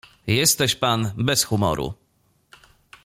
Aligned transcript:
"Jesteś 0.27 0.75
pan 0.75 1.11
bez 1.17 1.43
humoru." 1.43 1.93